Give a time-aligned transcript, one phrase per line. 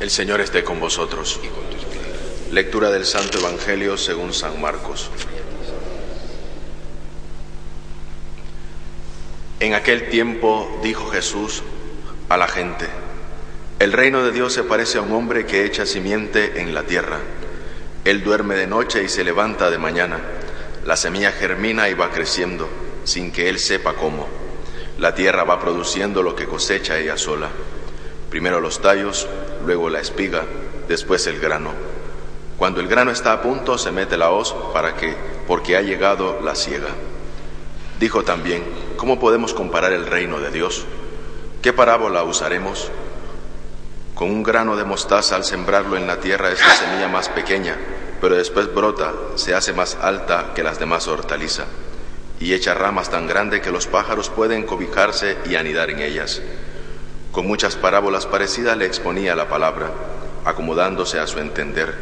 [0.00, 1.38] El Señor esté con vosotros.
[2.50, 5.10] Lectura del Santo Evangelio según San Marcos.
[9.60, 11.62] En aquel tiempo dijo Jesús
[12.30, 12.86] a la gente,
[13.78, 17.20] el reino de Dios se parece a un hombre que echa simiente en la tierra.
[18.06, 20.18] Él duerme de noche y se levanta de mañana.
[20.86, 22.70] La semilla germina y va creciendo,
[23.04, 24.26] sin que él sepa cómo.
[24.96, 27.50] La tierra va produciendo lo que cosecha ella sola.
[28.30, 29.28] Primero los tallos,
[29.66, 30.44] luego la espiga,
[30.88, 31.72] después el grano.
[32.56, 35.16] Cuando el grano está a punto, se mete la hoz para que,
[35.46, 36.88] porque ha llegado la siega.
[37.98, 38.62] Dijo también,
[38.96, 40.86] ¿cómo podemos comparar el reino de Dios?
[41.60, 42.90] ¿Qué parábola usaremos?
[44.14, 47.76] Con un grano de mostaza al sembrarlo en la tierra es la semilla más pequeña,
[48.20, 51.66] pero después brota, se hace más alta que las demás hortalizas
[52.40, 56.40] y echa ramas tan grandes que los pájaros pueden cobijarse y anidar en ellas.
[57.32, 59.92] Con muchas parábolas parecidas le exponía la palabra,
[60.44, 61.94] acomodándose a su entender.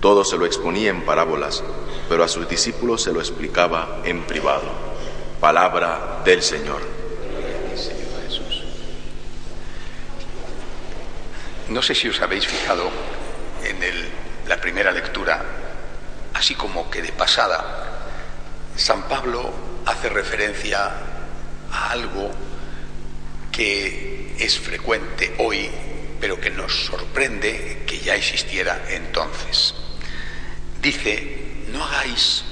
[0.00, 1.64] Todo se lo exponía en parábolas,
[2.08, 4.70] pero a sus discípulos se lo explicaba en privado.
[5.40, 6.82] Palabra del Señor.
[11.68, 12.90] No sé si os habéis fijado
[13.64, 13.78] en
[14.46, 15.42] la primera lectura,
[16.34, 18.04] así como que de pasada,
[18.76, 19.50] San Pablo
[19.86, 20.92] hace referencia
[21.72, 22.30] a algo
[23.54, 25.70] que es frecuente hoy,
[26.20, 29.74] pero que nos sorprende que ya existiera entonces.
[30.82, 32.44] Dice, no hagáis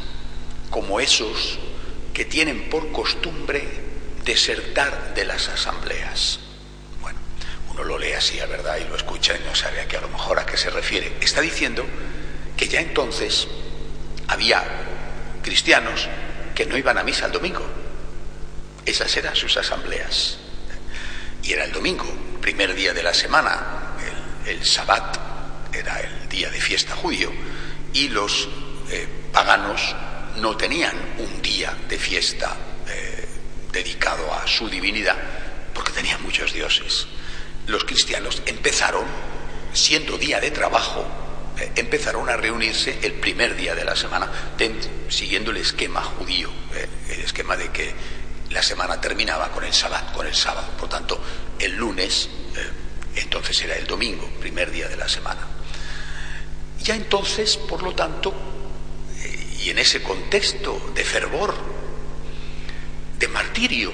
[0.71, 1.59] como esos
[2.15, 3.63] que tienen por costumbre
[4.25, 6.39] desertar de las asambleas
[7.73, 10.09] uno lo lee así, verdad, y lo escucha y no sabe a qué a lo
[10.09, 11.13] mejor a qué se refiere.
[11.21, 11.85] Está diciendo
[12.57, 13.49] que ya entonces
[14.29, 14.63] había
[15.43, 16.09] cristianos
[16.55, 17.65] que no iban a misa el domingo.
[18.85, 20.39] Esas eran sus asambleas.
[21.43, 22.07] Y era el domingo,
[22.41, 23.97] primer día de la semana,
[24.47, 25.19] el, Sabbat
[25.75, 27.33] era el día de fiesta judío,
[27.93, 28.49] y los
[28.91, 29.95] eh, paganos
[30.37, 32.57] no tenían un día de fiesta
[32.89, 33.27] eh,
[33.73, 35.17] dedicado a su divinidad,
[35.75, 37.07] porque tenían muchos dioses.
[37.67, 39.05] Los cristianos empezaron,
[39.73, 41.05] siendo día de trabajo,
[41.59, 44.31] eh, empezaron a reunirse el primer día de la semana,
[45.09, 46.51] siguiendo el esquema judío,
[47.11, 47.93] el esquema de que
[48.53, 49.73] la semana terminaba con el
[50.15, 50.69] con el sábado.
[50.79, 51.21] Por tanto,
[51.59, 55.41] el lunes, eh, entonces era el domingo, primer día de la semana.
[56.81, 58.35] Ya entonces, por lo tanto,
[59.63, 61.55] y en ese contexto de fervor,
[63.19, 63.93] de martirio,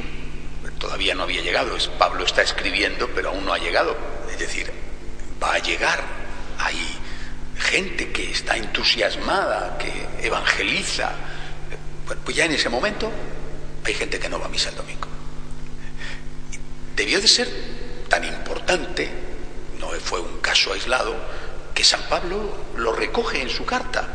[0.79, 1.77] todavía no había llegado.
[1.77, 3.97] Es, Pablo está escribiendo, pero aún no ha llegado.
[4.31, 4.73] Es decir,
[5.43, 6.03] va a llegar.
[6.59, 6.79] Hay
[7.59, 11.13] gente que está entusiasmada, que evangeliza.
[12.25, 13.11] Pues ya en ese momento
[13.89, 15.09] hay gente que no va a misa el domingo.
[16.95, 17.49] Debió de ser
[18.09, 19.09] tan importante,
[19.79, 21.17] no fue un caso aislado,
[21.75, 24.09] que San Pablo lo recoge en su carta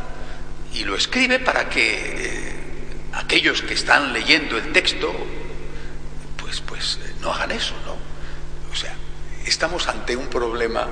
[0.72, 2.56] y lo escribe para que eh,
[3.14, 5.12] aquellos que están leyendo el texto
[6.36, 7.96] pues, pues no hagan eso, ¿no?
[8.70, 8.94] O sea,
[9.46, 10.88] estamos ante un problema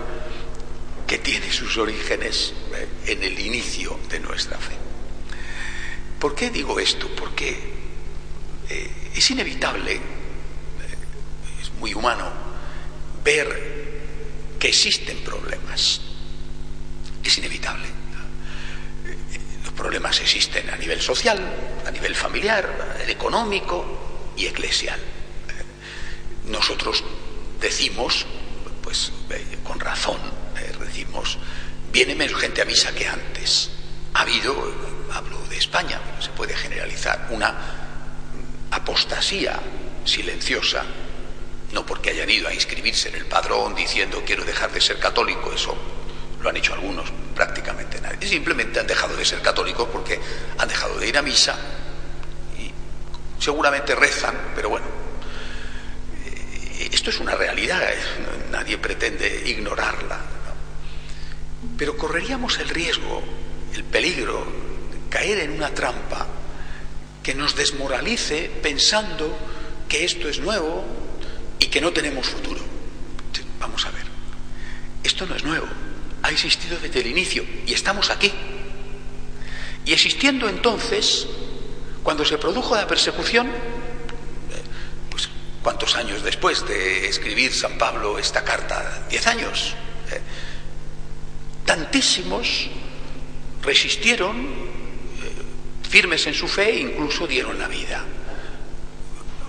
[1.07, 4.77] que tiene sus orígenes eh, en el inicio de nuestra fe.
[6.19, 7.09] ¿Por qué digo esto?
[7.15, 7.72] Porque
[8.73, 10.01] eh, es inevitable,
[11.61, 12.31] es muy humano,
[13.25, 14.01] ver
[14.59, 16.01] que existen problemas.
[17.23, 17.87] Es inevitable.
[19.65, 21.39] Los problemas existen a nivel social,
[21.87, 24.99] a nivel familiar, económico y eclesial
[26.47, 27.05] nosotros
[27.61, 28.27] decimos,
[28.83, 30.19] pues eh, con razón,
[30.59, 31.39] eh, decimos,
[31.93, 33.71] viene menos gente a misa que antes.
[34.15, 34.55] Ha habido,
[35.13, 37.82] hablo de España, se puede generalizar, una
[38.93, 39.59] apostasía
[40.05, 40.85] silenciosa,
[41.73, 45.51] no porque hayan ido a inscribirse en el padrón diciendo quiero dejar de ser católico,
[45.51, 45.75] eso
[46.43, 48.29] lo han hecho algunos, prácticamente nadie.
[48.29, 50.21] Simplemente han dejado de ser católicos porque
[50.59, 51.57] han dejado de ir a misa
[52.59, 52.71] y
[53.43, 54.85] seguramente rezan, pero bueno,
[56.93, 57.97] esto es una realidad, ¿eh?
[58.51, 60.21] nadie pretende ignorarla.
[61.79, 63.23] Pero correríamos el riesgo,
[63.73, 64.45] el peligro
[64.91, 66.42] de caer en una trampa
[67.23, 69.37] que nos desmoralice pensando
[69.89, 70.85] que esto es nuevo
[71.59, 72.61] y que no tenemos futuro.
[73.59, 74.05] Vamos a ver,
[75.05, 75.67] esto no es nuevo,
[76.23, 78.33] ha existido desde el inicio y estamos aquí.
[79.85, 81.27] Y existiendo entonces,
[82.03, 83.49] cuando se produjo la persecución,
[85.63, 89.07] ¿Cuántos años después de escribir San Pablo esta carta?
[89.09, 89.75] Diez años.
[90.11, 90.21] ¿eh?
[91.65, 92.69] Tantísimos
[93.63, 94.62] resistieron,
[95.93, 98.03] firmes en su fe, incluso dieron la vida.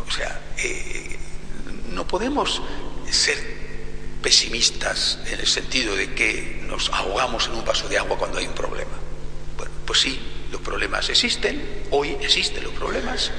[0.05, 1.17] O sea, eh,
[1.93, 2.61] no podemos
[3.09, 3.37] ser
[4.21, 8.45] pesimistas en el sentido de que nos ahogamos en un vaso de agua cuando hay
[8.45, 8.91] un problema.
[9.55, 10.19] Bueno, pues sí,
[10.51, 13.31] los problemas existen, hoy existen los problemas,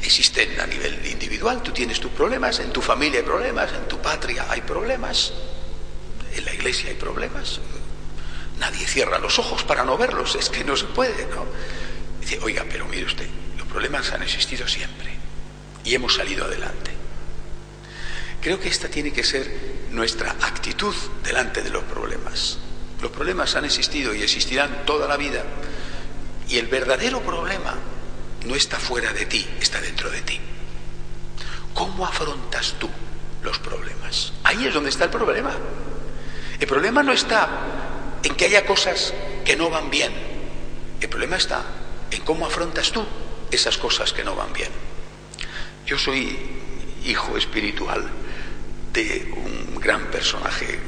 [0.00, 4.00] existen a nivel individual, tú tienes tus problemas, en tu familia hay problemas, en tu
[4.00, 5.32] patria hay problemas,
[6.36, 7.58] en la iglesia hay problemas.
[8.60, 11.44] Nadie cierra los ojos para no verlos, es que no se puede, ¿no?
[12.26, 15.14] Dice, oiga, pero mire usted, los problemas han existido siempre
[15.84, 16.90] y hemos salido adelante.
[18.40, 19.48] Creo que esta tiene que ser
[19.92, 20.92] nuestra actitud
[21.22, 22.58] delante de los problemas.
[23.00, 25.44] Los problemas han existido y existirán toda la vida
[26.48, 27.74] y el verdadero problema
[28.44, 30.40] no está fuera de ti, está dentro de ti.
[31.74, 32.90] ¿Cómo afrontas tú
[33.44, 34.32] los problemas?
[34.42, 35.52] Ahí es donde está el problema.
[36.58, 37.48] El problema no está
[38.24, 39.14] en que haya cosas
[39.44, 40.12] que no van bien.
[41.00, 41.85] El problema está
[42.26, 43.06] cómo afrontas tú
[43.50, 44.70] esas cosas que no van bien.
[45.86, 46.36] Yo soy
[47.04, 48.10] hijo espiritual
[48.92, 50.78] de un gran personaje,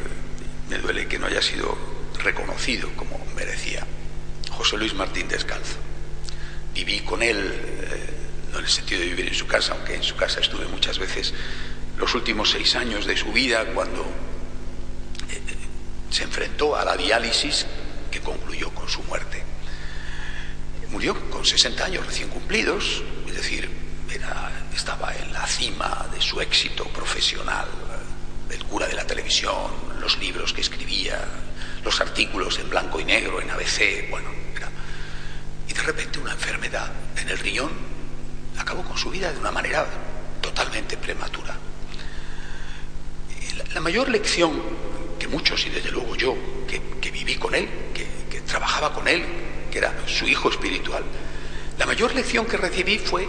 [0.69, 1.79] me duele que no haya sido
[2.19, 3.87] reconocido como merecía,
[4.51, 5.77] José Luis Martín Descalzo.
[6.75, 8.15] Viví con él, eh,
[8.53, 10.99] no en el sentido de vivir en su casa, aunque en su casa estuve muchas
[10.99, 11.33] veces,
[11.97, 15.41] los últimos seis años de su vida cuando eh,
[16.11, 17.67] se enfrentó a la diálisis
[18.11, 19.28] que concluyó con su muerte.
[20.91, 23.69] Murió con 60 años recién cumplidos, es decir,
[24.75, 27.67] estaba en la cima de su éxito profesional,
[28.49, 29.71] el cura de la televisión,
[30.01, 31.23] los libros que escribía,
[31.85, 34.29] los artículos en blanco y negro, en ABC, bueno,
[35.69, 37.71] y de repente una enfermedad en el riñón
[38.57, 39.87] acabó con su vida de una manera
[40.41, 41.55] totalmente prematura.
[43.75, 44.63] La, mayor lección
[45.19, 46.35] que muchos, y desde luego yo,
[46.67, 51.05] que, viví con él, que trabajaba con él, que era su hijo espiritual,
[51.79, 53.29] la mayor lección que recibí fue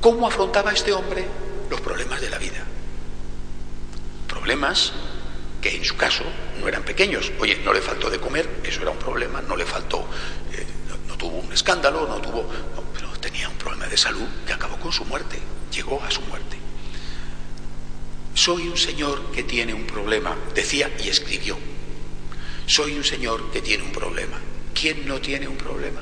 [0.00, 1.24] cómo afrontaba este hombre
[1.70, 2.64] los problemas de la vida.
[4.26, 4.92] Problemas
[5.60, 6.24] que en su caso
[6.58, 7.30] no eran pequeños.
[7.38, 10.06] Oye, no le faltó de comer, eso era un problema, no le faltó,
[10.52, 10.66] eh,
[11.06, 12.48] no, tuvo un escándalo, no tuvo,
[12.94, 15.38] pero tenía un problema de salud que acabó con su muerte,
[15.70, 16.56] llegó a su muerte.
[18.34, 21.58] Soy un señor que tiene un problema, decía y escribió.
[22.66, 24.38] Soy un señor que tiene un problema.
[24.74, 26.00] ¿Quién no tiene un problema?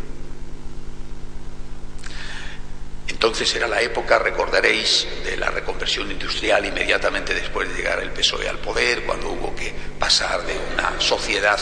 [3.09, 8.49] Entonces era la época, recordaréis, de la reconversión industrial inmediatamente después de llegar el PSOE
[8.49, 11.59] al poder, cuando hubo que pasar de una sociedad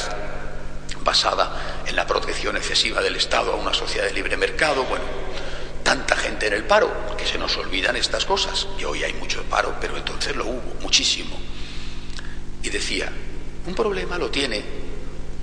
[1.01, 4.85] basada en la protección excesiva del Estado a una sociedad de libre mercado.
[4.85, 5.05] Bueno,
[5.83, 8.67] tanta gente en el paro, que se nos olvidan estas cosas.
[8.79, 11.39] Y hoy hay mucho paro, pero entonces lo hubo, muchísimo.
[12.63, 13.11] Y decía,
[13.67, 14.63] un problema lo tiene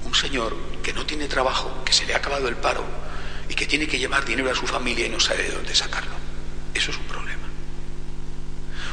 [0.06, 0.54] un señor
[0.84, 2.86] que no tiene trabajo, que se le ha acabado el paro,
[3.50, 6.14] y que tiene que llevar dinero a su familia y no sabe de dónde sacarlo.
[6.74, 7.48] Eso es un problema.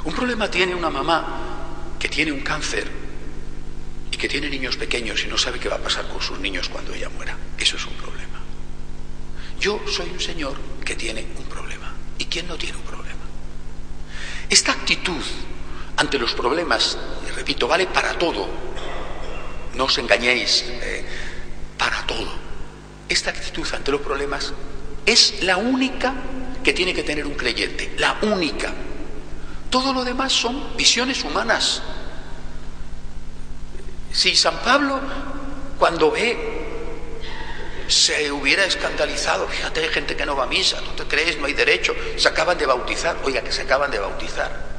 [0.05, 2.91] Un problema tiene una mamá que tiene un cáncer
[4.11, 6.69] y que tiene niños pequeños y no sabe qué va a pasar con sus niños
[6.69, 7.37] cuando ella muera.
[7.59, 8.41] Eso es un problema.
[9.61, 11.93] Yo soy un señor que tiene un problema.
[12.19, 13.21] ¿Y quién no tiene un problema?
[14.49, 15.23] Esta actitud
[15.97, 16.99] ante los problemas,
[17.37, 18.49] repito, vale para todo.
[19.75, 21.05] No os engañéis, eh,
[23.11, 24.53] esta actitud ante los problemas
[25.05, 26.15] es la única
[26.63, 28.73] que tiene que tener un creyente, la única.
[29.69, 31.83] Todo lo demás son visiones humanas.
[34.13, 35.01] Si San Pablo,
[35.79, 36.61] cuando ve,
[37.89, 41.39] se hubiera escandalizado, fíjate, hay gente que no va a misa, ¿tú te crees?
[41.39, 44.70] No hay derecho, se acaban de bautizar, oiga, que se acaban de bautizar.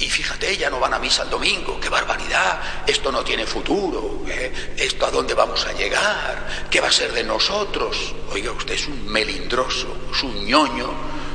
[0.00, 4.22] Y fíjate, ya no van a misa el domingo, qué barbaridad, esto no tiene futuro,
[4.28, 4.74] ¿eh?
[4.76, 8.14] esto a dónde vamos a llegar, qué va a ser de nosotros.
[8.30, 10.88] Oiga, usted es un melindroso, es un ñoño,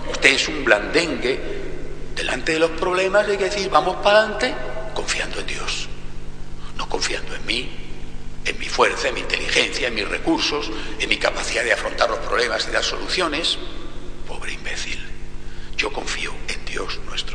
[0.10, 1.64] usted es un blandengue.
[2.16, 4.56] Delante de los problemas hay que decir, vamos para adelante,
[4.94, 5.90] confiando en Dios,
[6.78, 7.70] no confiando en mí,
[8.46, 12.20] en mi fuerza, en mi inteligencia, en mis recursos, en mi capacidad de afrontar los
[12.20, 13.58] problemas y dar soluciones.
[14.26, 15.04] Pobre imbécil,
[15.76, 17.33] yo confío en Dios nuestro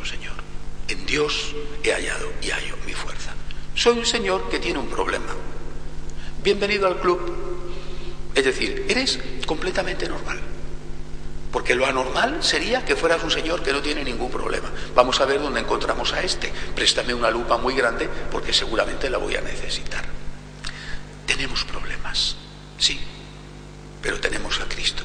[1.08, 3.32] Dios he hallado y hallo mi fuerza.
[3.74, 5.32] Soy un señor que tiene un problema.
[6.42, 7.18] Bienvenido al club.
[8.34, 10.38] Es decir, eres completamente normal.
[11.50, 14.70] Porque lo anormal sería que fueras un señor que no tiene ningún problema.
[14.94, 16.52] Vamos a ver dónde encontramos a este.
[16.74, 20.04] Préstame una lupa muy grande porque seguramente la voy a necesitar.
[21.24, 22.36] Tenemos problemas,
[22.76, 23.00] sí,
[24.02, 25.04] pero tenemos a Cristo.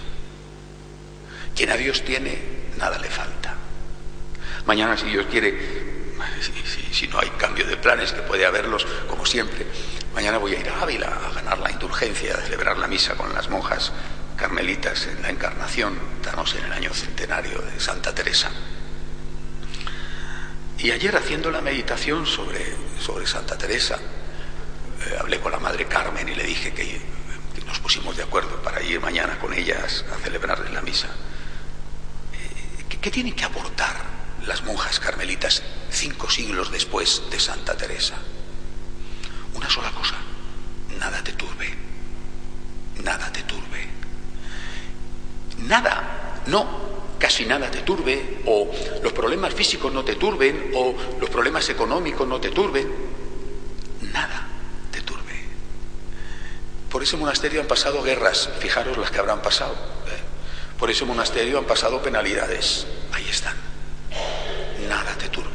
[1.55, 2.39] Quien a Dios tiene,
[2.77, 3.55] nada le falta.
[4.65, 5.82] Mañana, si Dios quiere,
[6.91, 9.65] si, no hay cambio de planes, que puede haberlos, como siempre,
[10.13, 13.33] mañana voy a ir a Ávila a ganar la indulgencia, a celebrar la misa con
[13.33, 13.91] las monjas
[14.37, 18.51] carmelitas en la Encarnación, estamos en el año centenario de Santa Teresa.
[20.77, 23.97] Y ayer haciendo la meditación sobre, sobre Santa Teresa.
[25.05, 27.01] Eh, hablé con la Madre Carmen y le dije que,
[27.65, 31.07] nos pusimos de acuerdo para ir mañana con ellas a celebrarles la misa.
[31.07, 33.95] Eh, ¿qué, ¿Qué tienen que aportar
[34.45, 38.15] las monjas carmelitas cinco siglos después de Santa Teresa?
[39.53, 40.15] Una sola cosa,
[40.99, 41.73] nada te turbe,
[43.03, 43.87] nada te turbe.
[45.59, 48.69] Nada, no, casi nada te turbe, o
[49.01, 52.91] los problemas físicos no te turben, o los problemas económicos no te turben.
[54.11, 54.47] Nada
[54.91, 55.43] te turbe.
[56.89, 59.73] Por ese monasterio han pasado guerras, fijaros las que habrán pasado.
[59.73, 60.77] ¿eh?
[60.77, 62.87] Por ese monasterio han pasado penalidades.
[63.13, 63.55] Ahí están.
[64.89, 65.53] Nada te turbe.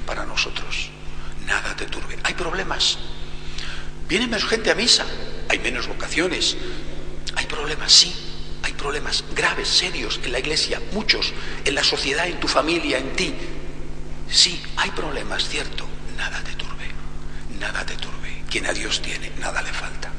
[0.00, 0.90] Para nosotros.
[1.46, 2.18] Nada te turbe.
[2.24, 2.98] Hay problemas.
[4.08, 5.04] Viene menos gente a misa.
[5.48, 6.56] Hay menos vocaciones.
[7.36, 8.14] Hay problemas, sí
[8.64, 11.34] hay problemas graves, serios en la iglesia, muchos,
[11.66, 13.34] en la sociedad, en tu familia, en ti.
[14.30, 15.86] Sí, hay problemas, cierto.
[16.16, 16.86] Nada te turbe,
[17.60, 18.42] nada te turbe.
[18.50, 20.10] Quien a Dios tiene, nada le falta.